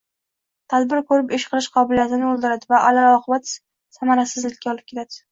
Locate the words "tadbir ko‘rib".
0.73-1.33